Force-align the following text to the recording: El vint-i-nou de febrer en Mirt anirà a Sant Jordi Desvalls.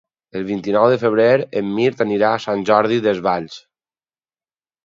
El 0.37 0.45
vint-i-nou 0.45 0.85
de 0.91 0.95
febrer 1.03 1.27
en 1.61 1.69
Mirt 1.75 2.01
anirà 2.07 2.31
a 2.39 2.41
Sant 2.47 2.65
Jordi 2.71 2.99
Desvalls. 3.11 3.63